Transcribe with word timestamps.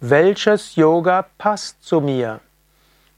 Welches 0.00 0.76
Yoga 0.76 1.26
passt 1.38 1.82
zu 1.82 2.00
mir? 2.00 2.38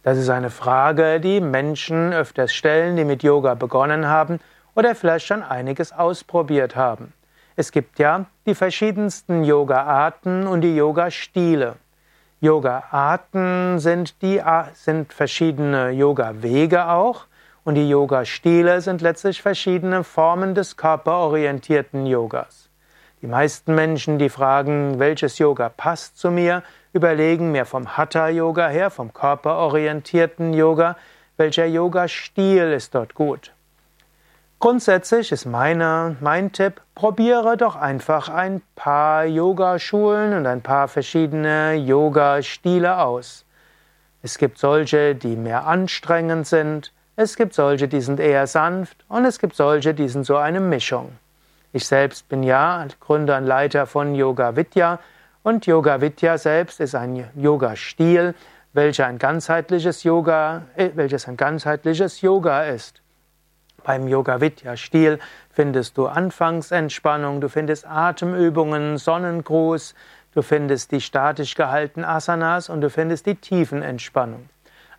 Das 0.02 0.16
ist 0.16 0.30
eine 0.30 0.48
Frage, 0.48 1.20
die 1.20 1.42
Menschen 1.42 2.14
öfters 2.14 2.54
stellen, 2.54 2.96
die 2.96 3.04
mit 3.04 3.22
Yoga 3.22 3.52
begonnen 3.52 4.06
haben 4.06 4.40
oder 4.74 4.94
vielleicht 4.94 5.26
schon 5.26 5.42
einiges 5.42 5.92
ausprobiert 5.92 6.76
haben. 6.76 7.12
Es 7.54 7.70
gibt 7.70 7.98
ja 7.98 8.24
die 8.46 8.54
verschiedensten 8.54 9.44
Yoga-Arten 9.44 10.46
und 10.46 10.62
die 10.62 10.74
Yoga-Stile. 10.74 11.76
Yoga-Arten 12.40 13.78
sind, 13.78 14.14
sind 14.72 15.12
verschiedene 15.12 15.90
Yoga-Wege 15.90 16.88
auch 16.88 17.26
und 17.62 17.74
die 17.74 17.90
Yoga-Stile 17.90 18.80
sind 18.80 19.02
letztlich 19.02 19.42
verschiedene 19.42 20.02
Formen 20.02 20.54
des 20.54 20.78
körperorientierten 20.78 22.06
Yogas. 22.06 22.69
Die 23.22 23.26
meisten 23.26 23.74
Menschen, 23.74 24.18
die 24.18 24.30
fragen, 24.30 24.98
welches 24.98 25.38
Yoga 25.38 25.68
passt 25.68 26.18
zu 26.18 26.30
mir, 26.30 26.62
überlegen 26.94 27.52
mehr 27.52 27.66
vom 27.66 27.98
Hatha-Yoga 27.98 28.68
her, 28.68 28.90
vom 28.90 29.12
körperorientierten 29.12 30.54
Yoga, 30.54 30.96
welcher 31.36 31.66
Yoga-Stil 31.66 32.72
ist 32.72 32.94
dort 32.94 33.14
gut. 33.14 33.52
Grundsätzlich 34.58 35.32
ist 35.32 35.44
meine, 35.44 36.16
mein 36.20 36.52
Tipp, 36.52 36.80
probiere 36.94 37.58
doch 37.58 37.76
einfach 37.76 38.30
ein 38.30 38.62
paar 38.74 39.26
Yogaschulen 39.26 40.34
und 40.34 40.46
ein 40.46 40.62
paar 40.62 40.88
verschiedene 40.88 41.74
Yoga-Stile 41.74 42.98
aus. 42.98 43.44
Es 44.22 44.38
gibt 44.38 44.58
solche, 44.58 45.14
die 45.14 45.36
mehr 45.36 45.66
anstrengend 45.66 46.46
sind, 46.46 46.92
es 47.16 47.36
gibt 47.36 47.52
solche, 47.52 47.86
die 47.86 48.00
sind 48.00 48.18
eher 48.18 48.46
sanft 48.46 49.04
und 49.08 49.26
es 49.26 49.38
gibt 49.38 49.56
solche, 49.56 49.92
die 49.92 50.08
sind 50.08 50.24
so 50.24 50.36
eine 50.36 50.60
Mischung. 50.60 51.12
Ich 51.72 51.86
selbst 51.86 52.28
bin 52.28 52.42
ja 52.42 52.84
Gründer 52.98 53.38
und 53.38 53.46
Leiter 53.46 53.86
von 53.86 54.16
Yoga 54.16 54.56
Vidya 54.56 54.98
und 55.44 55.66
Yoga 55.66 56.00
Vidya 56.00 56.36
selbst 56.36 56.80
ist 56.80 56.96
ein 56.96 57.30
Yoga-Stil, 57.36 58.34
welcher 58.72 59.06
ein 59.06 59.18
ganzheitliches 59.18 60.02
Yoga, 60.02 60.62
äh, 60.74 60.90
welches 60.94 61.28
ein 61.28 61.36
ganzheitliches 61.36 62.22
Yoga 62.22 62.64
ist. 62.64 63.02
Beim 63.84 64.08
Yoga 64.08 64.40
Vidya 64.40 64.76
Stil 64.76 65.20
findest 65.50 65.96
du 65.96 66.08
Anfangsentspannung, 66.08 67.40
du 67.40 67.48
findest 67.48 67.86
Atemübungen, 67.86 68.98
Sonnengruß, 68.98 69.94
du 70.34 70.42
findest 70.42 70.90
die 70.90 71.00
statisch 71.00 71.54
gehaltenen 71.54 72.04
Asanas 72.04 72.68
und 72.68 72.80
du 72.80 72.90
findest 72.90 73.26
die 73.26 73.36
Tiefenentspannung. 73.36 74.48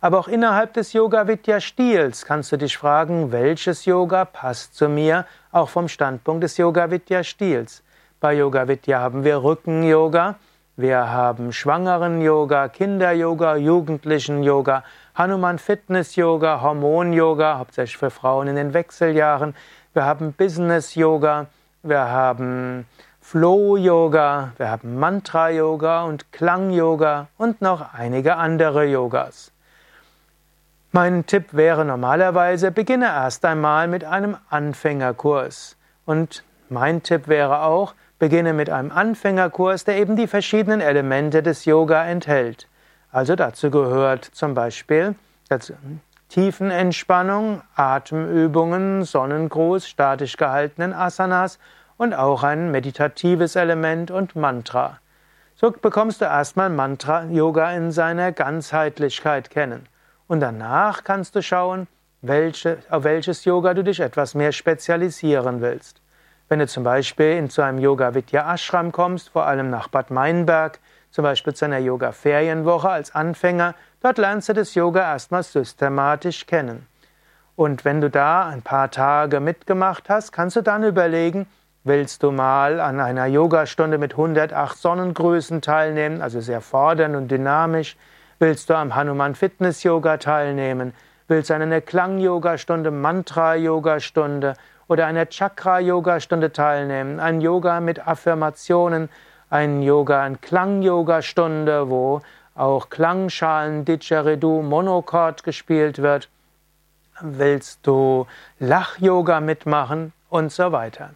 Aber 0.00 0.18
auch 0.18 0.26
innerhalb 0.26 0.72
des 0.72 0.94
Yoga 0.94 1.28
Vidya 1.28 1.60
Stils 1.60 2.24
kannst 2.24 2.50
du 2.50 2.56
dich 2.56 2.76
fragen, 2.76 3.30
welches 3.30 3.84
Yoga 3.84 4.24
passt 4.24 4.74
zu 4.74 4.88
mir, 4.88 5.26
auch 5.52 5.68
vom 5.68 5.86
Standpunkt 5.86 6.42
des 6.42 6.56
Yoga 6.56 6.90
Vidya 6.90 7.22
Stils. 7.22 7.82
Bei 8.20 8.34
Yoga 8.34 8.66
Vidya 8.66 9.00
haben 9.00 9.22
wir 9.22 9.42
Rücken 9.42 9.84
Yoga, 9.84 10.36
wir 10.76 11.10
haben 11.10 11.52
Schwangeren 11.52 12.22
Yoga, 12.22 12.68
Kinder 12.68 13.12
Yoga, 13.12 13.56
Jugendlichen 13.56 14.42
Yoga, 14.42 14.84
Hanuman 15.14 15.58
Fitness 15.58 16.16
Yoga, 16.16 16.62
Hormon 16.62 17.12
Yoga, 17.12 17.58
hauptsächlich 17.58 17.98
für 17.98 18.10
Frauen 18.10 18.48
in 18.48 18.56
den 18.56 18.72
Wechseljahren. 18.72 19.54
Wir 19.92 20.06
haben 20.06 20.32
Business 20.32 20.94
Yoga, 20.94 21.46
wir 21.82 22.08
haben 22.08 22.86
Flow 23.20 23.76
Yoga, 23.76 24.52
wir 24.56 24.70
haben 24.70 24.98
Mantra 24.98 25.50
Yoga 25.50 26.04
und 26.04 26.32
Klang 26.32 26.70
Yoga 26.70 27.28
und 27.36 27.60
noch 27.60 27.92
einige 27.92 28.36
andere 28.36 28.86
Yogas. 28.86 29.52
Mein 30.94 31.24
Tipp 31.24 31.54
wäre 31.54 31.86
normalerweise, 31.86 32.70
beginne 32.70 33.06
erst 33.06 33.46
einmal 33.46 33.88
mit 33.88 34.04
einem 34.04 34.36
Anfängerkurs. 34.50 35.78
Und 36.04 36.44
mein 36.68 37.02
Tipp 37.02 37.28
wäre 37.28 37.62
auch, 37.62 37.94
beginne 38.18 38.52
mit 38.52 38.68
einem 38.68 38.92
Anfängerkurs, 38.92 39.84
der 39.84 39.96
eben 39.96 40.16
die 40.16 40.26
verschiedenen 40.26 40.82
Elemente 40.82 41.42
des 41.42 41.64
Yoga 41.64 42.04
enthält. 42.04 42.68
Also 43.10 43.36
dazu 43.36 43.70
gehört 43.70 44.26
zum 44.26 44.52
Beispiel 44.52 45.14
Tiefenentspannung, 46.28 47.62
Atemübungen, 47.74 49.04
Sonnengruß, 49.04 49.88
statisch 49.88 50.36
gehaltenen 50.36 50.92
Asanas 50.92 51.58
und 51.96 52.12
auch 52.12 52.42
ein 52.42 52.70
meditatives 52.70 53.56
Element 53.56 54.10
und 54.10 54.36
Mantra. 54.36 54.98
So 55.54 55.70
bekommst 55.70 56.20
du 56.20 56.26
erstmal 56.26 56.68
Mantra-Yoga 56.68 57.72
in 57.72 57.92
seiner 57.92 58.30
Ganzheitlichkeit 58.30 59.48
kennen. 59.48 59.86
Und 60.32 60.40
danach 60.40 61.04
kannst 61.04 61.36
du 61.36 61.42
schauen, 61.42 61.88
welche, 62.22 62.78
auf 62.88 63.04
welches 63.04 63.44
Yoga 63.44 63.74
du 63.74 63.84
dich 63.84 64.00
etwas 64.00 64.34
mehr 64.34 64.52
spezialisieren 64.52 65.60
willst. 65.60 66.00
Wenn 66.48 66.58
du 66.58 66.66
zum 66.66 66.84
Beispiel 66.84 67.32
in 67.32 67.50
zu 67.50 67.60
einem 67.60 67.78
Yoga 67.78 68.14
Vidya 68.14 68.50
Ashram 68.50 68.92
kommst, 68.92 69.28
vor 69.28 69.44
allem 69.44 69.68
nach 69.68 69.88
Bad 69.88 70.10
Meinberg, 70.10 70.78
zum 71.10 71.24
Beispiel 71.24 71.52
zu 71.52 71.66
einer 71.66 71.80
Yoga 71.80 72.12
Ferienwoche 72.12 72.88
als 72.88 73.14
Anfänger, 73.14 73.74
dort 74.00 74.16
lernst 74.16 74.48
du 74.48 74.54
das 74.54 74.74
Yoga 74.74 75.02
erstmal 75.02 75.42
systematisch 75.42 76.46
kennen. 76.46 76.86
Und 77.54 77.84
wenn 77.84 78.00
du 78.00 78.08
da 78.08 78.48
ein 78.48 78.62
paar 78.62 78.90
Tage 78.90 79.38
mitgemacht 79.38 80.08
hast, 80.08 80.32
kannst 80.32 80.56
du 80.56 80.62
dann 80.62 80.82
überlegen, 80.82 81.46
willst 81.84 82.22
du 82.22 82.30
mal 82.30 82.80
an 82.80 83.00
einer 83.00 83.26
Yogastunde 83.26 83.98
mit 83.98 84.12
108 84.12 84.78
Sonnengrößen 84.78 85.60
teilnehmen, 85.60 86.22
also 86.22 86.40
sehr 86.40 86.62
fordernd 86.62 87.16
und 87.16 87.30
dynamisch, 87.30 87.98
Willst 88.42 88.68
du 88.70 88.74
am 88.74 88.96
Hanuman 88.96 89.36
Fitness 89.36 89.84
Yoga 89.84 90.16
teilnehmen? 90.16 90.94
Willst 91.28 91.50
du 91.50 91.54
an 91.54 91.62
einer 91.62 91.80
Klang-Yoga-Stunde, 91.80 92.90
Mantra-Yoga-Stunde 92.90 94.54
oder 94.88 95.06
einer 95.06 95.26
Chakra-Yoga-Stunde 95.26 96.50
teilnehmen? 96.50 97.20
Ein 97.20 97.40
Yoga 97.40 97.78
mit 97.78 98.04
Affirmationen, 98.04 99.10
ein 99.48 99.80
Yoga, 99.82 100.24
ein 100.24 100.40
Klang-Yoga-Stunde, 100.40 101.88
wo 101.88 102.20
auch 102.56 102.90
Klangschalen, 102.90 103.84
Didgeridoo, 103.84 104.62
Monochord 104.62 105.44
gespielt 105.44 106.02
wird? 106.02 106.28
Willst 107.20 107.86
du 107.86 108.26
Lach-Yoga 108.58 109.38
mitmachen 109.38 110.12
und 110.30 110.50
so 110.50 110.72
weiter? 110.72 111.10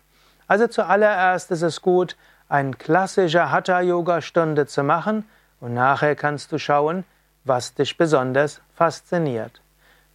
Also 0.46 0.68
zuallererst 0.68 1.50
ist 1.50 1.62
es 1.62 1.82
gut, 1.82 2.16
eine 2.48 2.70
klassische 2.70 3.50
Hatha-Yoga-Stunde 3.50 4.66
zu 4.66 4.84
machen 4.84 5.24
und 5.58 5.74
nachher 5.74 6.14
kannst 6.14 6.52
du 6.52 6.58
schauen, 6.58 7.02
was 7.46 7.74
dich 7.74 7.96
besonders 7.96 8.60
fasziniert. 8.74 9.62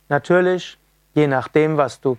Natürlich, 0.09 0.77
je 1.13 1.27
nachdem, 1.27 1.77
was 1.77 2.01
du 2.01 2.17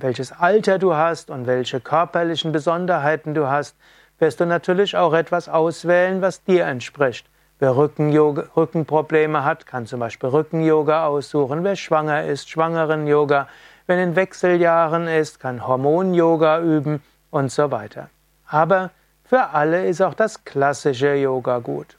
welches 0.00 0.32
Alter 0.32 0.78
du 0.78 0.94
hast 0.94 1.30
und 1.30 1.46
welche 1.46 1.80
körperlichen 1.80 2.52
Besonderheiten 2.52 3.34
du 3.34 3.48
hast, 3.48 3.76
wirst 4.18 4.40
du 4.40 4.46
natürlich 4.46 4.96
auch 4.96 5.12
etwas 5.12 5.48
auswählen, 5.48 6.22
was 6.22 6.42
dir 6.44 6.64
entspricht. 6.66 7.26
Wer 7.58 7.76
Rückenprobleme 7.76 9.44
hat, 9.44 9.66
kann 9.66 9.86
zum 9.86 9.98
Beispiel 9.98 10.30
Rücken-Yoga 10.30 11.06
aussuchen. 11.06 11.64
Wer 11.64 11.74
schwanger 11.74 12.24
ist, 12.24 12.48
Schwangeren-Yoga. 12.48 13.48
Wer 13.88 14.02
in 14.02 14.14
Wechseljahren 14.14 15.08
ist, 15.08 15.40
kann 15.40 15.66
Hormon-Yoga 15.66 16.60
üben 16.60 17.02
und 17.30 17.50
so 17.50 17.72
weiter. 17.72 18.10
Aber 18.46 18.90
für 19.24 19.50
alle 19.50 19.86
ist 19.86 20.00
auch 20.00 20.14
das 20.14 20.44
klassische 20.44 21.14
Yoga 21.14 21.58
gut. 21.58 21.97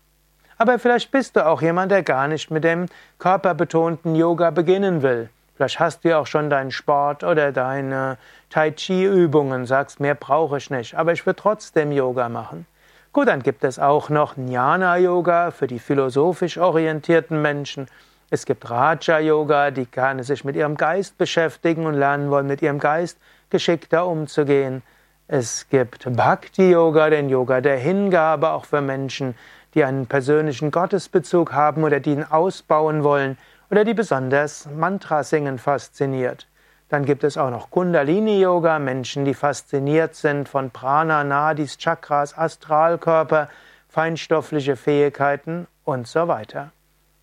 Aber 0.62 0.78
vielleicht 0.78 1.12
bist 1.12 1.38
du 1.38 1.46
auch 1.46 1.62
jemand, 1.62 1.90
der 1.90 2.04
gar 2.04 2.28
nicht 2.28 2.52
mit 2.52 2.66
dem 2.66 2.88
körperbetonten 3.18 4.14
Yoga 4.14 4.50
beginnen 4.50 5.02
will. 5.02 5.30
Vielleicht 5.56 5.80
hast 5.80 6.04
du 6.04 6.10
ja 6.10 6.20
auch 6.20 6.28
schon 6.28 6.50
deinen 6.50 6.72
Sport 6.72 7.24
oder 7.24 7.54
deine 7.54 8.18
Tai 8.50 8.72
Chi 8.72 9.06
Übungen, 9.06 9.66
sagst, 9.66 10.02
mehr 10.02 10.16
brauche 10.16 10.58
ich 10.58 10.70
nicht, 10.70 10.96
aber 10.96 11.14
ich 11.14 11.26
will 11.26 11.34
trotzdem 11.34 11.94
Yoga 11.94 12.28
machen. 12.28 12.66
Gut, 13.14 13.30
dann 13.30 13.42
gibt 13.42 13.64
es 13.64 13.80
auch 13.80 14.10
noch 14.10 14.36
Jnana 14.36 14.98
Yoga 14.98 15.52
für 15.52 15.68
die 15.68 15.80
philosophisch 15.80 16.58
orientierten 16.58 17.42
Menschen. 17.42 17.88
Es 18.30 18.46
gibt 18.46 18.70
Raja 18.70 19.20
Yoga, 19.20 19.72
die 19.72 19.86
gerne 19.86 20.26
sich 20.26 20.44
mit 20.44 20.58
ihrem 20.58 20.76
Geist 20.76 21.18
beschäftigen 21.18 21.86
und 21.86 21.94
lernen 21.94 22.32
wollen, 22.32 22.48
mit 22.48 22.62
ihrem 22.62 22.80
Geist 22.80 23.18
geschickter 23.50 24.06
umzugehen. 24.06 24.84
Es 25.32 25.70
gibt 25.70 26.06
Bhakti 26.16 26.72
Yoga, 26.72 27.10
den 27.10 27.30
Yoga 27.30 27.62
der 27.62 27.78
Hingabe, 27.78 28.50
auch 28.50 28.66
für 28.66 28.82
Menschen, 28.82 29.36
die 29.76 29.84
einen 29.84 30.08
persönlichen 30.08 30.72
Gottesbezug 30.72 31.54
haben 31.54 31.84
oder 31.84 32.00
die 32.00 32.12
ihn 32.12 32.24
ausbauen 32.24 33.04
wollen 33.04 33.38
oder 33.70 33.86
die 33.86 33.94
besonders 33.94 34.68
Mantra 34.76 35.24
singen 35.24 35.60
fasziniert. 35.60 36.48
Dann 36.90 37.06
gibt 37.06 37.24
es 37.24 37.38
auch 37.38 37.52
noch 37.52 37.70
Kundalini 37.70 38.42
Yoga, 38.42 38.80
Menschen, 38.80 39.24
die 39.24 39.36
fasziniert 39.36 40.16
sind 40.16 40.50
von 40.50 40.72
Prana, 40.72 41.24
Nadis, 41.24 41.78
Chakras, 41.78 42.36
Astralkörper, 42.36 43.50
feinstoffliche 43.90 44.76
Fähigkeiten 44.76 45.68
und 45.84 46.08
so 46.08 46.28
weiter. 46.28 46.72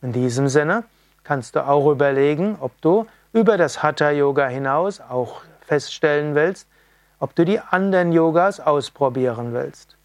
In 0.02 0.12
diesem 0.12 0.48
Sinne 0.48 0.84
kannst 1.24 1.56
du 1.56 1.66
auch 1.66 1.90
überlegen, 1.90 2.56
ob 2.60 2.80
du 2.80 3.06
über 3.32 3.56
das 3.56 3.82
Hatha 3.82 4.10
Yoga 4.10 4.46
hinaus 4.46 5.00
auch 5.00 5.42
feststellen 5.62 6.36
willst, 6.36 6.68
ob 7.18 7.34
du 7.34 7.44
die 7.44 7.58
anderen 7.58 8.12
Yogas 8.12 8.60
ausprobieren 8.60 9.52
willst. 9.52 9.96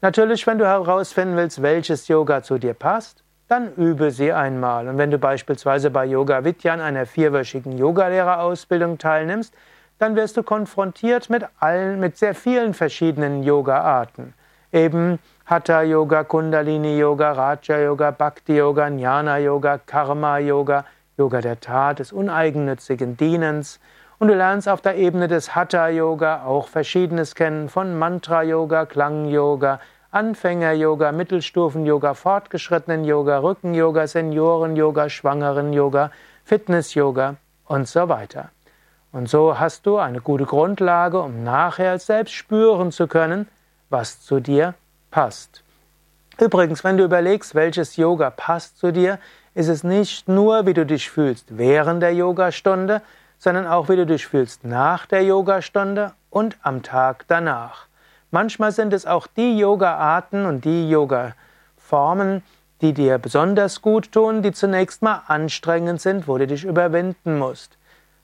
Natürlich, 0.00 0.46
wenn 0.46 0.58
du 0.58 0.66
herausfinden 0.66 1.36
willst, 1.36 1.60
welches 1.60 2.06
Yoga 2.06 2.42
zu 2.42 2.58
dir 2.58 2.74
passt, 2.74 3.24
dann 3.48 3.74
übe 3.74 4.12
sie 4.12 4.32
einmal. 4.32 4.86
Und 4.86 4.96
wenn 4.96 5.10
du 5.10 5.18
beispielsweise 5.18 5.90
bei 5.90 6.04
Yoga 6.04 6.44
Vidya 6.44 6.74
an 6.74 6.80
einer 6.80 7.04
vierwöchigen 7.04 7.76
Yogalehrerausbildung 7.76 8.98
teilnimmst, 8.98 9.52
dann 9.98 10.14
wirst 10.14 10.36
du 10.36 10.44
konfrontiert 10.44 11.30
mit 11.30 11.44
allen, 11.58 11.98
mit 11.98 12.16
sehr 12.16 12.36
vielen 12.36 12.74
verschiedenen 12.74 13.42
Yoga-Arten. 13.42 14.34
Eben 14.70 15.18
Hatha 15.46 15.82
Yoga, 15.82 16.22
Kundalini 16.22 16.98
Yoga, 16.98 17.32
Raja 17.32 17.78
Yoga, 17.80 18.12
Bhakti 18.12 18.56
Yoga, 18.56 18.86
Jnana 18.86 19.38
Yoga, 19.38 19.78
Karma 19.78 20.38
Yoga, 20.38 20.84
Yoga 21.16 21.40
der 21.40 21.58
Tat, 21.58 21.98
des 21.98 22.12
uneigennützigen 22.12 23.16
Dienens. 23.16 23.80
Und 24.18 24.28
du 24.28 24.34
lernst 24.34 24.68
auf 24.68 24.80
der 24.80 24.96
Ebene 24.96 25.28
des 25.28 25.54
Hatha 25.54 25.88
Yoga 25.88 26.44
auch 26.44 26.66
Verschiedenes 26.66 27.36
kennen 27.36 27.68
von 27.68 27.96
Mantra 27.96 28.42
Yoga, 28.42 28.84
Klang 28.84 29.26
Yoga, 29.26 29.78
Anfänger 30.10 30.72
Yoga, 30.72 31.12
Mittelstufen 31.12 31.86
Yoga, 31.86 32.14
Fortgeschrittenen 32.14 33.04
Yoga, 33.04 33.38
Rücken 33.38 33.74
Yoga, 33.74 34.08
Senioren 34.08 34.74
Yoga, 34.74 35.08
Schwangeren 35.08 35.72
Yoga, 35.72 36.10
Fitness 36.44 36.94
Yoga 36.94 37.36
und 37.66 37.86
so 37.86 38.08
weiter. 38.08 38.50
Und 39.12 39.28
so 39.28 39.60
hast 39.60 39.86
du 39.86 39.98
eine 39.98 40.20
gute 40.20 40.46
Grundlage, 40.46 41.20
um 41.20 41.44
nachher 41.44 41.98
selbst 42.00 42.32
spüren 42.32 42.90
zu 42.90 43.06
können, 43.06 43.46
was 43.88 44.20
zu 44.20 44.40
dir 44.40 44.74
passt. 45.12 45.62
Übrigens, 46.40 46.82
wenn 46.82 46.96
du 46.96 47.04
überlegst, 47.04 47.54
welches 47.54 47.96
Yoga 47.96 48.30
passt 48.30 48.78
zu 48.78 48.92
dir, 48.92 49.18
ist 49.54 49.68
es 49.68 49.84
nicht 49.84 50.28
nur, 50.28 50.66
wie 50.66 50.74
du 50.74 50.84
dich 50.84 51.08
fühlst 51.08 51.56
während 51.56 52.02
der 52.02 52.14
Yogastunde, 52.14 53.00
sondern 53.38 53.66
auch, 53.66 53.88
wie 53.88 53.96
du 53.96 54.06
dich 54.06 54.26
fühlst 54.26 54.64
nach 54.64 55.06
der 55.06 55.22
Yogastunde 55.24 56.12
und 56.30 56.56
am 56.62 56.82
Tag 56.82 57.24
danach. 57.28 57.86
Manchmal 58.30 58.72
sind 58.72 58.92
es 58.92 59.06
auch 59.06 59.26
die 59.26 59.58
Yoga-Arten 59.58 60.44
und 60.44 60.64
die 60.64 60.90
Yoga-Formen, 60.90 62.42
die 62.80 62.92
dir 62.92 63.18
besonders 63.18 63.80
gut 63.80 64.12
tun, 64.12 64.42
die 64.42 64.52
zunächst 64.52 65.02
mal 65.02 65.22
anstrengend 65.26 66.00
sind, 66.00 66.28
wo 66.28 66.38
du 66.38 66.46
dich 66.46 66.64
überwinden 66.64 67.38
musst. 67.38 67.78